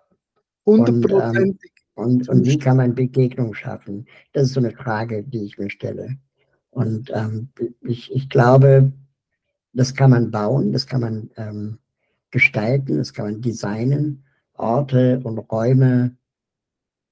[0.64, 1.72] hundertprozentig.
[1.94, 4.06] Und, und wie kann man Begegnung schaffen?
[4.34, 6.18] Das ist so eine Frage, die ich mir stelle.
[6.70, 7.48] Und ähm,
[7.80, 8.92] ich, ich glaube,
[9.72, 11.78] das kann man bauen, das kann man ähm,
[12.30, 16.16] gestalten, das kann man designen, Orte und Räume,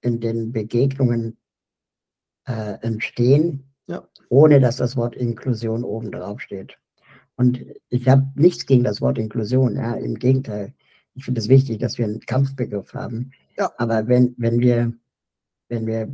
[0.02, 1.38] in denen Begegnungen
[2.46, 4.06] äh, entstehen, ja.
[4.28, 6.78] ohne dass das Wort Inklusion oben drauf steht.
[7.36, 10.72] Und ich habe nichts gegen das Wort Inklusion, ja, im Gegenteil.
[11.14, 13.72] Ich finde es wichtig, dass wir einen Kampfbegriff haben, ja.
[13.78, 14.92] Aber wenn, wenn wir,
[15.68, 16.08] wenn wir,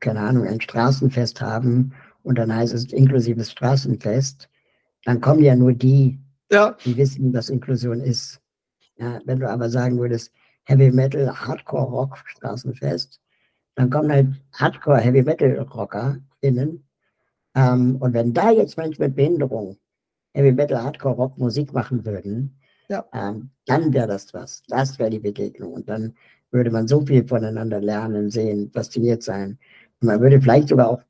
[0.00, 4.48] keine Ahnung, ein Straßenfest haben und dann heißt es inklusives Straßenfest,
[5.04, 8.40] dann kommen ja nur die, Ja, die wissen, was Inklusion ist.
[8.96, 10.32] Ja, wenn du aber sagen würdest,
[10.64, 13.20] Heavy Metal, Hardcore Rock, Straßenfest,
[13.74, 16.86] dann kommen halt Hardcore Heavy Metal Rocker innen.
[17.54, 19.78] Ähm, und wenn da jetzt Menschen mit Behinderung
[20.36, 22.54] Heavy Metal, Hardcore Rock Musik machen würden,
[22.88, 23.04] Ja.
[23.14, 24.62] ähm, dann wäre das was.
[24.68, 25.72] Das wäre die Begegnung.
[25.72, 26.14] Und dann
[26.50, 29.58] würde man so viel voneinander lernen, sehen, fasziniert sein.
[30.00, 31.02] Und man würde vielleicht sogar auch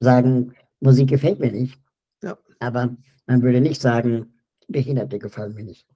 [0.00, 1.80] sagen, Musik gefällt mir nicht.
[2.22, 2.36] Ja.
[2.60, 2.94] Aber
[3.26, 4.34] man würde nicht sagen,
[4.68, 5.86] Behinderte gefallen mir nicht.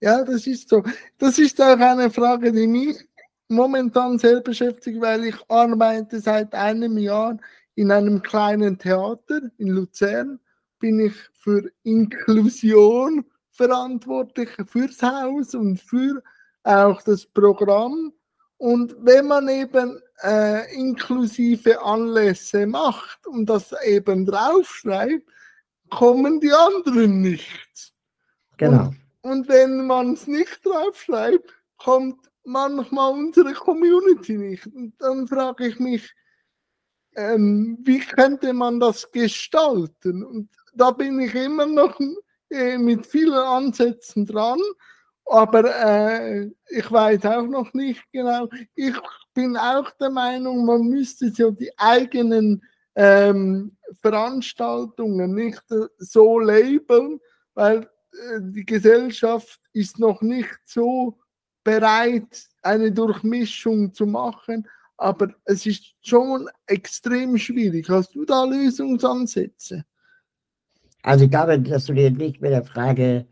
[0.00, 0.82] Ja, das ist so.
[1.18, 2.96] Das ist auch eine Frage, die mich
[3.48, 7.36] momentan sehr beschäftigt, weil ich arbeite seit einem Jahr
[7.74, 10.38] in einem kleinen Theater in Luzern.
[10.82, 16.20] Bin ich für Inklusion verantwortlich, fürs Haus und für
[16.64, 18.12] auch das Programm.
[18.56, 25.28] Und wenn man eben äh, inklusive Anlässe macht und das eben draufschreibt,
[25.88, 27.94] kommen die anderen nicht.
[28.56, 28.92] Genau.
[29.20, 34.66] Und wenn man es nicht draufschreibt, kommt manchmal unsere Community nicht.
[34.66, 36.12] Und dann frage ich mich,
[37.14, 40.24] ähm, wie könnte man das gestalten?
[40.24, 41.98] Und da bin ich immer noch
[42.50, 44.60] äh, mit vielen Ansätzen dran,
[45.26, 48.48] aber äh, ich weiß auch noch nicht genau.
[48.74, 48.94] Ich
[49.34, 52.62] bin auch der Meinung, man müsste so die eigenen
[52.94, 57.20] ähm, Veranstaltungen nicht äh, so labeln,
[57.54, 61.18] weil äh, die Gesellschaft ist noch nicht so
[61.64, 67.88] bereit, eine Durchmischung zu machen, aber es ist schon extrem schwierig.
[67.88, 69.84] Hast du da Lösungsansätze?
[71.02, 73.26] Also ich glaube, dass du dir nicht mit der Frage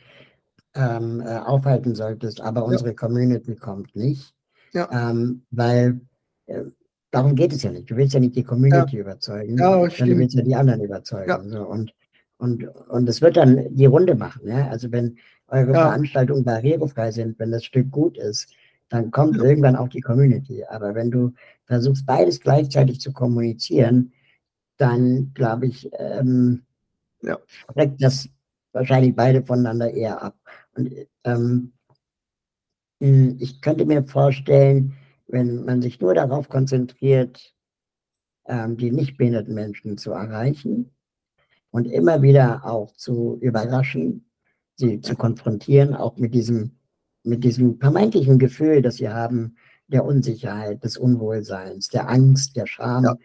[0.75, 4.35] ähm, äh, aufhalten solltest, aber unsere Community kommt nicht.
[4.73, 4.89] Ja.
[5.11, 6.01] Ähm, weil
[6.47, 6.63] äh,
[7.11, 7.91] darum geht es ja nicht.
[7.91, 10.19] Du willst ja nicht die Community überzeugen, Ja, sondern du stimmt.
[10.19, 11.29] willst ja die anderen überzeugen.
[11.29, 11.43] Ja.
[11.43, 11.93] So, und,
[12.39, 14.47] und, und es wird dann die Runde machen.
[14.47, 14.69] Ja?
[14.69, 15.17] Also wenn
[15.49, 15.83] eure Ja.
[15.89, 18.49] Veranstaltungen barrierefrei sind, wenn das Stück gut ist,
[18.89, 20.65] dann kommt irgendwann auch die Community.
[20.65, 21.33] Aber wenn du
[21.67, 24.13] versuchst, beides gleichzeitig zu kommunizieren,
[24.79, 26.63] dann glaube ich, ähm,
[27.23, 27.39] Ja.
[27.73, 28.29] schreckt das
[28.73, 30.37] wahrscheinlich beide voneinander eher ab.
[30.75, 30.93] Und
[31.25, 31.73] ähm,
[33.01, 34.95] mh, ich könnte mir vorstellen,
[35.27, 37.55] wenn man sich nur darauf konzentriert,
[38.47, 40.91] ähm, die nicht behinderten Menschen zu erreichen
[41.71, 44.27] und immer wieder auch zu überraschen,
[44.77, 46.73] sie zu konfrontieren, auch mit diesem,
[47.23, 49.57] mit diesem vermeintlichen Gefühl, das sie haben,
[49.89, 53.05] der Unsicherheit, des Unwohlseins, der Angst, der Scham.
[53.05, 53.17] Ja.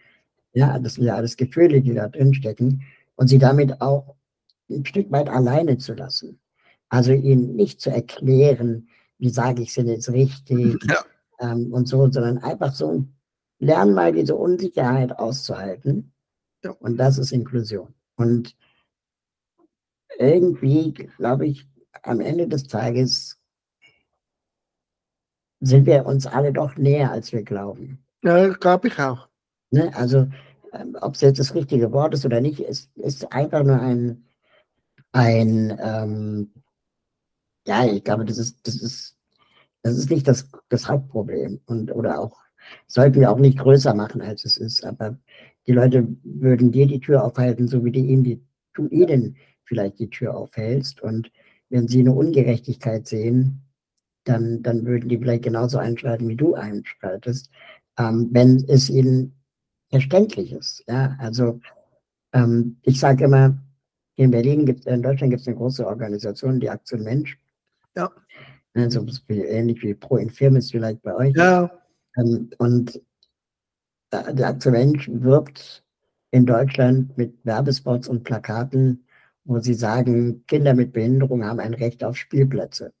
[0.52, 2.82] Ja, das sind ja alles Gefühle, die da drin stecken
[3.16, 4.16] und sie damit auch
[4.70, 6.40] ein Stück weit alleine zu lassen.
[6.88, 11.04] Also ihnen nicht zu erklären, wie sage ich es denn jetzt richtig Ja.
[11.40, 13.06] ähm, und so, sondern einfach so
[13.58, 16.12] lernen mal diese Unsicherheit auszuhalten.
[16.62, 16.70] Ja.
[16.72, 17.94] Und das ist Inklusion.
[18.16, 18.56] Und
[20.18, 21.66] irgendwie, glaube ich,
[22.02, 23.38] am Ende des Tages
[25.60, 28.04] sind wir uns alle doch näher, als wir glauben.
[28.22, 29.28] Ja, glaube ich auch.
[29.70, 29.94] Ne?
[29.94, 30.28] Also,
[31.00, 34.24] ob es jetzt das richtige Wort ist oder nicht, ist, ist einfach nur ein,
[35.12, 36.50] ein ähm,
[37.66, 39.16] ja, ich glaube, das ist, das ist,
[39.82, 41.60] das ist nicht das, das Hauptproblem.
[41.66, 42.36] Und, oder auch,
[42.86, 44.84] sollten wir auch nicht größer machen, als es ist.
[44.84, 45.18] Aber
[45.66, 48.42] die Leute würden dir die Tür aufhalten, so wie du ihnen die,
[48.74, 51.02] du ihnen vielleicht die Tür aufhältst.
[51.02, 51.30] Und
[51.68, 53.62] wenn sie eine Ungerechtigkeit sehen,
[54.24, 57.50] dann, dann würden die vielleicht genauso einschreiten, wie du einschreitest,
[57.98, 59.35] ähm, wenn es ihnen
[59.90, 60.84] verständlich ist.
[60.86, 61.60] Ja, also
[62.32, 63.56] ähm, ich sage immer,
[64.16, 67.38] in Berlin gibt in Deutschland gibt es eine große Organisation, die Aktion Mensch.
[67.96, 68.10] Ja.
[68.74, 71.34] Also ähnlich wie Pro Infirmis vielleicht bei euch.
[71.36, 71.70] Ja,
[72.16, 73.00] Ähm, und
[74.10, 75.84] äh, die Aktion Mensch wirbt
[76.30, 79.06] in Deutschland mit Werbespots und Plakaten,
[79.44, 82.92] wo sie sagen, Kinder mit Behinderung haben ein Recht auf Spielplätze.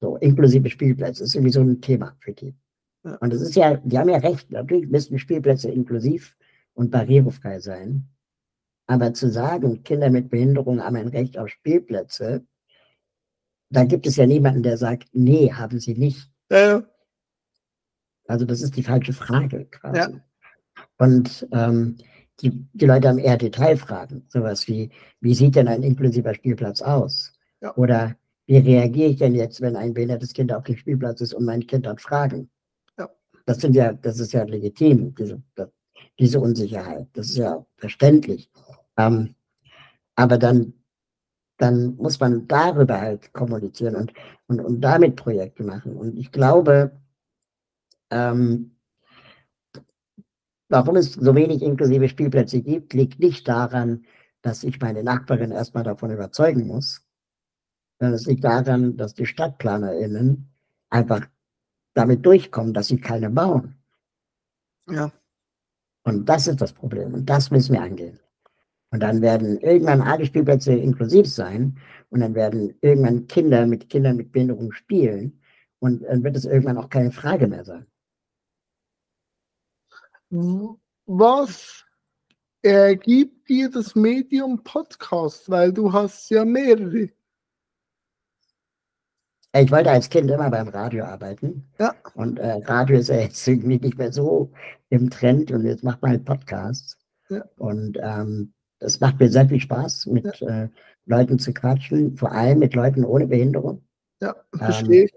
[0.00, 2.54] So, inklusive Spielplätze, ist irgendwie so ein Thema für die.
[3.02, 6.36] Und es ist ja, die haben ja recht, natürlich müssen Spielplätze inklusiv
[6.74, 8.08] und barrierefrei sein.
[8.86, 12.44] Aber zu sagen, Kinder mit Behinderung haben ein Recht auf Spielplätze,
[13.70, 16.28] da gibt es ja niemanden, der sagt, nee, haben sie nicht.
[16.50, 16.82] ja,
[18.26, 20.12] Also das ist die falsche Frage quasi.
[20.12, 20.20] Ja.
[20.98, 21.96] Und ähm,
[22.40, 27.32] die, die Leute haben eher Detailfragen, sowas wie, wie sieht denn ein inklusiver Spielplatz aus?
[27.60, 27.74] Ja.
[27.76, 31.44] Oder wie reagiere ich denn jetzt, wenn ein behindertes Kind auf dem Spielplatz ist und
[31.44, 32.50] mein Kind hat Fragen?
[33.46, 35.42] Das sind ja, das ist ja legitim, diese,
[36.18, 37.08] diese Unsicherheit.
[37.12, 38.50] Das ist ja verständlich.
[38.96, 39.34] Ähm,
[40.14, 40.74] aber dann,
[41.56, 44.12] dann muss man darüber halt kommunizieren und,
[44.46, 45.96] und, und damit Projekte machen.
[45.96, 46.92] Und ich glaube,
[48.10, 48.76] ähm,
[50.68, 54.04] warum es so wenig inklusive Spielplätze gibt, liegt nicht daran,
[54.42, 57.04] dass ich meine Nachbarin erstmal davon überzeugen muss.
[57.98, 60.50] Es liegt daran, dass die StadtplanerInnen
[60.88, 61.26] einfach
[61.94, 63.76] damit durchkommen, dass sie keine bauen.
[64.88, 65.12] Ja.
[66.04, 67.14] Und das ist das Problem.
[67.14, 68.18] Und das müssen wir angehen.
[68.92, 71.78] Und dann werden irgendwann alle Spielplätze inklusiv sein.
[72.08, 75.40] Und dann werden irgendwann Kinder mit Kindern mit Behinderung spielen.
[75.78, 77.86] Und dann wird es irgendwann auch keine Frage mehr sein.
[81.06, 81.84] Was
[82.62, 85.48] ergibt dir das Medium Podcast?
[85.48, 87.10] Weil du hast ja mehrere.
[89.52, 91.68] Ich wollte als Kind immer beim Radio arbeiten.
[91.78, 91.94] Ja.
[92.14, 94.52] Und äh, Radio ist ja jetzt irgendwie nicht mehr so
[94.90, 96.96] im Trend und jetzt macht man halt Podcasts.
[97.28, 97.44] Ja.
[97.56, 100.64] Und ähm, das macht mir sehr viel Spaß, mit ja.
[100.64, 100.68] äh,
[101.06, 103.82] Leuten zu quatschen, vor allem mit Leuten ohne Behinderung.
[104.20, 105.04] Ja, verstehe.
[105.04, 105.08] Ähm,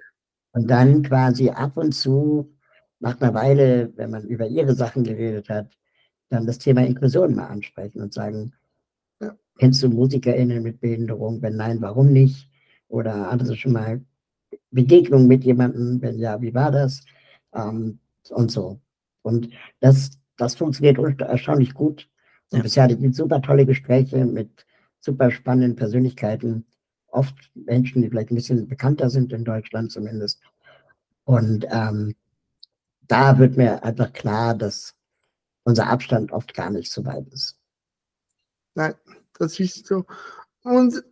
[0.54, 2.56] und dann quasi ab und zu,
[3.00, 5.78] nach einer Weile, wenn man über ihre Sachen geredet hat,
[6.30, 8.54] dann das Thema Inklusion mal ansprechen und sagen,
[9.22, 9.36] ja.
[9.60, 11.42] kennst du MusikerInnen mit Behinderung?
[11.42, 12.50] Wenn nein, warum nicht?
[12.88, 14.02] Oder hattest du schon mal
[14.74, 16.02] Begegnung mit jemandem?
[16.02, 17.02] Wenn ja, wie war das?
[17.54, 18.80] Ähm, und so.
[19.22, 22.10] Und das, das funktioniert erstaunlich gut.
[22.52, 22.64] Und ja.
[22.64, 24.66] bisher hatte ich super tolle Gespräche mit
[25.00, 26.66] super spannenden Persönlichkeiten.
[27.08, 30.42] Oft Menschen, die vielleicht ein bisschen bekannter sind in Deutschland zumindest.
[31.26, 32.16] Und ähm,
[33.02, 34.96] da wird mir einfach klar, dass
[35.64, 37.58] unser Abstand oft gar nicht so weit ist.
[38.76, 38.96] Nein,
[39.38, 40.06] das ist so.
[40.64, 41.04] Und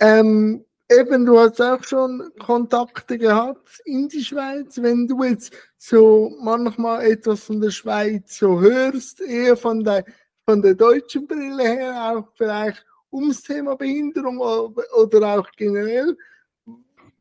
[0.00, 0.64] ähm,
[0.98, 4.80] eben, du hast auch schon Kontakte gehabt in die Schweiz.
[4.80, 10.04] Wenn du jetzt so manchmal etwas von der Schweiz so hörst, eher von der,
[10.46, 16.16] von der deutschen Brille her, auch vielleicht ums Thema Behinderung oder auch generell,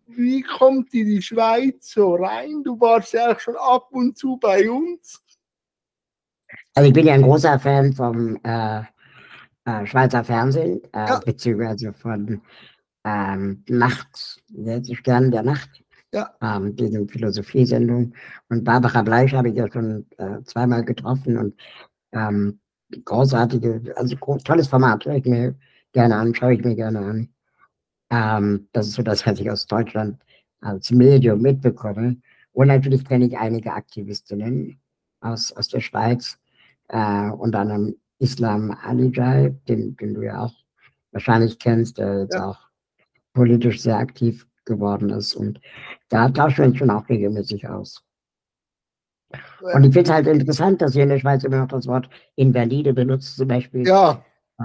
[0.07, 2.63] wie kommt dir die Schweiz so rein?
[2.63, 5.21] Du warst ja auch schon ab und zu bei uns.
[6.75, 8.81] Also ich bin ja ein großer Fan vom äh,
[9.65, 11.19] äh, Schweizer Fernsehen, äh, ja.
[11.19, 12.41] beziehungsweise von
[13.03, 16.29] ähm, Nacht, die Stern der Nacht, ja.
[16.41, 18.13] ähm, diese Philosophiesendung.
[18.49, 21.55] Und Barbara Bleich habe ich ja schon äh, zweimal getroffen und
[22.11, 22.59] ähm,
[23.05, 25.55] großartige, also tolles Format, höre ich mir
[25.91, 27.29] gerne an, schaue ich mir gerne an.
[28.09, 30.21] Ähm, das ist so das, was ich aus Deutschland
[30.61, 32.17] als Medium mitbekomme.
[32.51, 34.79] Und natürlich kenne ich einige Aktivistinnen
[35.21, 36.37] aus, aus der Schweiz,
[36.89, 40.53] äh, unter anderem Islam Alijai, den, den du ja auch
[41.11, 42.49] wahrscheinlich kennst, der jetzt ja.
[42.49, 42.59] auch
[43.33, 45.35] politisch sehr aktiv geworden ist.
[45.35, 45.59] Und
[46.09, 48.03] da tauschen wir uns schon auch regelmäßig aus.
[49.61, 52.09] Und ich finde es halt interessant, dass ihr in der Schweiz immer noch das Wort
[52.35, 53.87] Invalide benutzt, zum Beispiel.
[53.87, 54.23] Ja.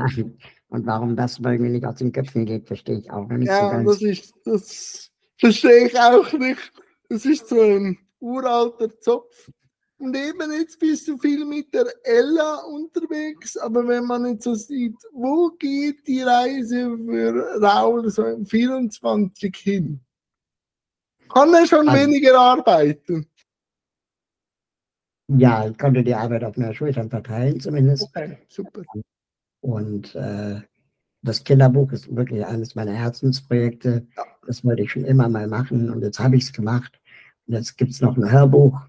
[0.71, 3.71] Und warum das irgendwie nicht aus den Köpfen geht, verstehe ich auch nicht ja, so
[3.71, 3.87] ganz.
[3.87, 6.73] Das, ist, das verstehe ich auch nicht.
[7.09, 9.51] Das ist so ein uralter Zopf.
[9.99, 14.55] Und eben jetzt bist du viel mit der Ella unterwegs, aber wenn man jetzt so
[14.55, 20.01] sieht, wo geht die Reise für Raul so im 24 hin?
[21.29, 23.27] Kann er schon also, weniger arbeiten?
[25.37, 28.05] Ja, ich konnte die Arbeit auf mehr Schultern verteilen zumindest.
[28.05, 28.83] Okay, super.
[29.61, 30.61] Und äh,
[31.23, 34.07] das Kinderbuch ist wirklich eines meiner Herzensprojekte.
[34.17, 34.25] Ja.
[34.47, 37.01] Das wollte ich schon immer mal machen und jetzt habe ich es gemacht.
[37.47, 38.81] Und jetzt gibt es noch ein Hörbuch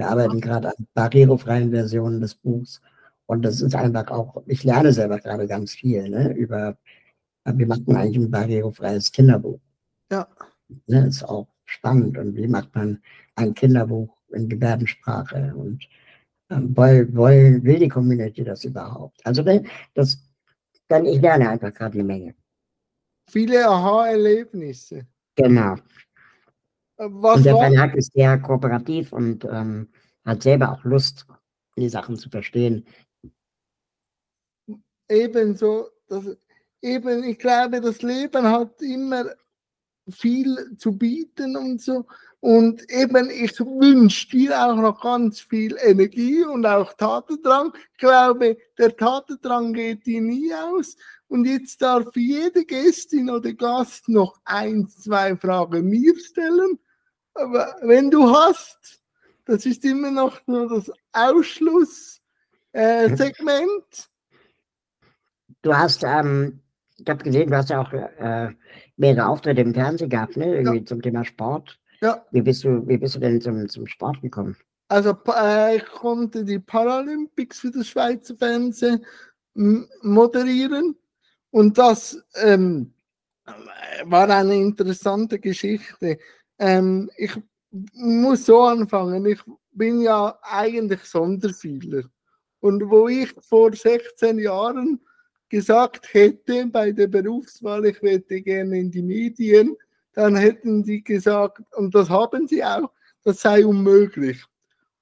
[0.00, 2.80] wir arbeiten gerade an barrierefreien Versionen des Buchs.
[3.26, 6.78] Und das ist einfach auch, ich lerne selber gerade ganz viel ne, über,
[7.44, 9.60] wie macht man eigentlich ein barrierefreies Kinderbuch.
[10.10, 10.26] Ja.
[10.86, 12.16] Ne, ist auch spannend.
[12.16, 13.02] Und wie macht man
[13.34, 15.86] ein Kinderbuch in Gebärdensprache und
[16.48, 19.20] ähm, will, will, will die Community das überhaupt?
[19.26, 19.44] Also
[19.92, 20.18] das,
[20.88, 22.34] dann ich lerne einfach gerade eine Menge.
[23.28, 25.06] Viele Aha-Erlebnisse.
[25.36, 25.76] Genau.
[27.02, 29.88] Was und der Verlag ist sehr kooperativ und ähm,
[30.22, 31.26] hat selber auch Lust,
[31.78, 32.86] die Sachen zu verstehen.
[35.08, 36.36] Ebenso, das,
[36.82, 39.24] eben, ich glaube, das Leben hat immer
[40.10, 42.04] viel zu bieten und so.
[42.40, 47.72] Und eben, ich wünsche dir auch noch ganz viel Energie und auch Tatendrang.
[47.92, 50.96] Ich glaube, der Tatendrang geht dir nie aus.
[51.28, 56.78] Und jetzt darf jede Gästin oder Gast noch ein, zwei Fragen mir stellen.
[57.34, 59.00] Aber wenn du hast,
[59.44, 62.20] das ist immer noch nur das Ausschlusssegment.
[62.72, 64.02] Äh,
[65.62, 66.60] du hast, ähm,
[66.98, 68.50] ich habe gesehen, du hast ja auch äh,
[68.96, 70.56] mehrere Auftritte im Fernsehen gehabt, ne?
[70.56, 70.86] Irgendwie ja.
[70.86, 71.78] zum Thema Sport.
[72.00, 72.24] Ja.
[72.30, 74.56] Wie bist du, wie bist du denn zum, zum Sport gekommen?
[74.88, 79.04] Also äh, ich konnte die Paralympics für das Schweizer Fernsehen
[79.54, 80.96] moderieren
[81.50, 82.92] und das ähm,
[84.04, 86.18] war eine interessante Geschichte.
[86.60, 87.32] Ähm, ich
[87.94, 89.24] muss so anfangen.
[89.26, 89.40] Ich
[89.72, 92.04] bin ja eigentlich Sonderfehler.
[92.60, 95.00] Und wo ich vor 16 Jahren
[95.48, 99.76] gesagt hätte bei der Berufswahl, ich werde gerne in die Medien,
[100.12, 102.90] dann hätten sie gesagt, und das haben sie auch,
[103.24, 104.44] das sei unmöglich.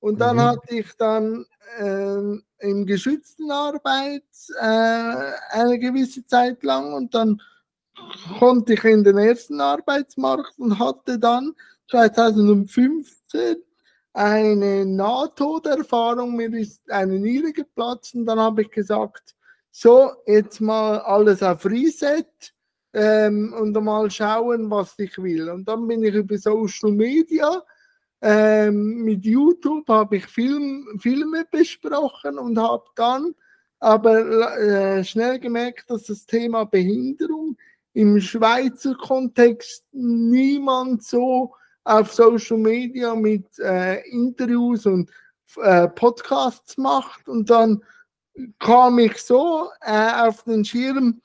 [0.01, 0.43] Und dann mhm.
[0.43, 1.45] hatte ich dann
[1.79, 4.23] äh, im geschützten Arbeit
[4.61, 7.43] äh, eine gewisse Zeit lang und dann
[8.39, 11.55] konnte ich in den ersten Arbeitsmarkt und hatte dann
[11.91, 13.57] 2015
[14.13, 16.37] eine Nahtoderfahrung.
[16.37, 19.35] Mir ist eine Niere geplatzt und dann habe ich gesagt,
[19.71, 22.27] so, jetzt mal alles auf Reset
[22.93, 25.51] ähm, und mal schauen, was ich will.
[25.51, 27.63] Und dann bin ich über Social Media,
[28.21, 33.35] ähm, mit YouTube habe ich Film, Filme besprochen und habe dann
[33.79, 37.57] aber äh, schnell gemerkt, dass das Thema Behinderung
[37.99, 45.11] im Schweizer Kontext niemand so auf Social Media mit äh, Interviews und
[45.57, 47.29] äh, Podcasts macht.
[47.29, 47.83] Und dann
[48.61, 51.21] kam ich so äh, auf den Schirm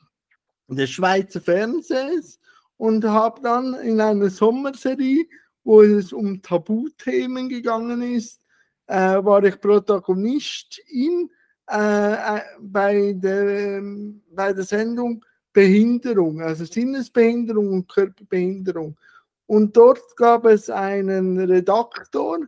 [0.67, 2.39] des Schweizer Fernsehens
[2.77, 5.27] und habe dann in einer Sommerserie,
[5.63, 8.41] wo es um Tabuthemen gegangen ist,
[8.87, 11.29] äh, war ich Protagonist in,
[11.69, 13.83] äh, äh bei, der,
[14.31, 15.23] bei der Sendung
[15.53, 18.97] Behinderung, also Sinnesbehinderung und Körperbehinderung.
[19.45, 22.39] Und dort gab es einen Redaktor,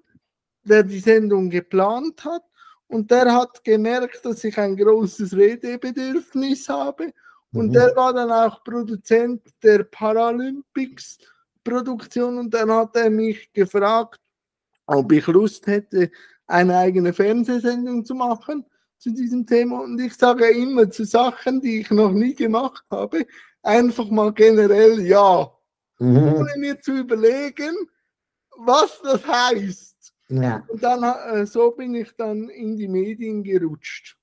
[0.64, 2.41] der die Sendung geplant hat
[2.88, 7.14] und der hat gemerkt, dass ich ein großes Redebedürfnis habe
[7.53, 7.74] und mhm.
[7.74, 11.20] der war dann auch Produzent der Paralympics
[11.64, 14.20] Produktion und dann hat er mich gefragt,
[14.86, 16.12] ob ich Lust hätte,
[16.47, 18.66] eine eigene Fernsehsendung zu machen
[18.98, 19.82] zu diesem Thema.
[19.82, 23.26] Und ich sage immer zu Sachen, die ich noch nie gemacht habe,
[23.62, 25.52] einfach mal generell ja.
[26.00, 26.34] Mhm.
[26.34, 27.76] Ohne mir zu überlegen,
[28.58, 30.14] was das heißt.
[30.30, 30.64] Ja.
[30.68, 34.18] Und dann äh, so bin ich dann in die Medien gerutscht.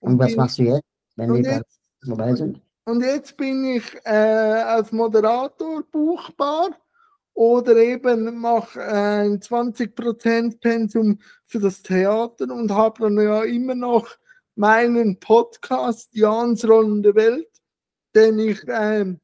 [0.00, 0.84] Und, und was machst du jetzt,
[1.16, 2.60] wenn wir jetzt, dabei sind?
[2.84, 6.76] Und jetzt bin ich äh, als Moderator buchbar
[7.34, 14.08] oder eben mache ein 20% Pensum für das Theater und habe dann ja immer noch
[14.54, 17.50] meinen Podcast Jans rollende Welt,
[18.14, 19.20] den ich ähm,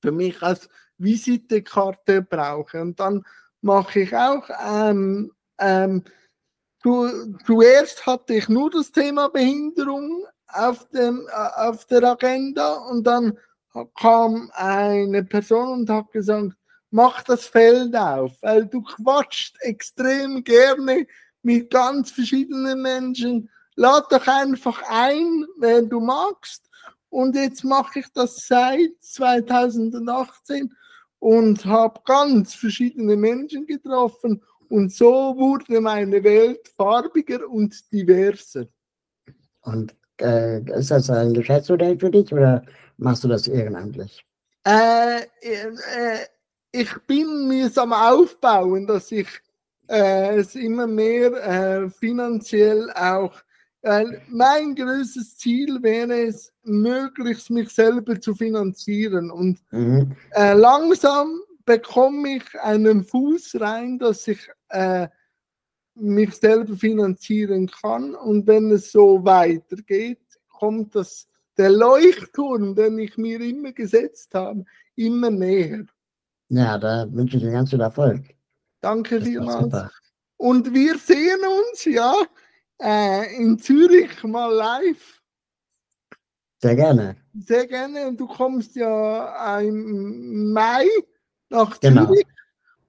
[0.00, 2.80] für mich als Visitekarte brauche.
[2.80, 3.22] Und dann
[3.60, 6.02] mache ich auch ähm, ähm,
[6.82, 13.06] zu, zuerst hatte ich nur das Thema Behinderung auf, dem, äh, auf der Agenda und
[13.06, 13.38] dann
[13.98, 16.52] kam eine Person und hat gesagt,
[16.92, 21.06] mach das Feld auf, weil du quatscht extrem gerne
[21.42, 23.50] mit ganz verschiedenen Menschen.
[23.74, 26.68] Lad doch einfach ein, wenn du magst.
[27.08, 30.72] Und jetzt mache ich das seit 2018
[31.18, 34.42] und habe ganz verschiedene Menschen getroffen.
[34.68, 38.66] Und so wurde meine Welt farbiger und diverser.
[39.62, 42.64] Und äh, ist das ein Geschäftsmodell für dich oder
[42.96, 44.24] machst du das ehrenamtlich?
[44.64, 46.26] Äh, äh,
[46.72, 49.28] ich bin mir am Aufbauen, dass ich
[49.88, 53.34] äh, es immer mehr äh, finanziell auch.
[54.28, 59.30] mein größtes Ziel wäre es, möglichst mich selber zu finanzieren.
[59.30, 60.12] Und mhm.
[60.30, 65.08] Äh, langsam bekomme ich einen Fuß rein, dass ich äh,
[65.94, 68.14] mich selber finanzieren kann.
[68.14, 74.64] Und wenn es so weitergeht, kommt das, der Leuchtturm, den ich mir immer gesetzt habe,
[74.94, 75.86] immer näher.
[76.48, 78.22] Ja, da wünsche ich dir ganz viel Erfolg.
[78.80, 79.90] Danke vielmals.
[80.36, 82.14] Und wir sehen uns ja
[82.82, 85.22] äh, in Zürich mal live.
[86.60, 87.16] Sehr gerne.
[87.34, 88.08] Sehr gerne.
[88.08, 90.86] Und du kommst ja im Mai
[91.48, 92.06] nach genau.
[92.06, 92.26] Zürich.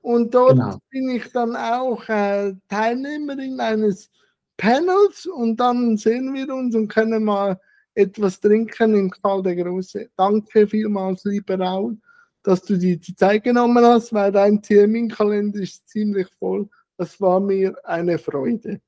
[0.01, 0.78] Und dort genau.
[0.89, 4.10] bin ich dann auch äh, Teilnehmerin eines
[4.58, 7.60] Panels und dann sehen wir uns und können mal
[7.95, 10.10] etwas trinken im Karl der Große.
[10.16, 11.97] Danke vielmals, lieber Raul,
[12.44, 16.70] dass du dir die Zeit genommen hast, weil dein Terminkalender ist ziemlich voll.
[16.98, 18.82] Das war mir eine Freude.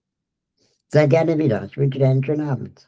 [0.90, 1.66] Sehr gerne wieder.
[1.66, 2.84] Ich wünsche dir einen schönen Abend.